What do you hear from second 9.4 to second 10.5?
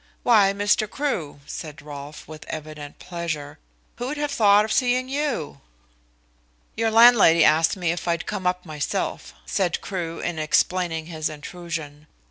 said Crewe, in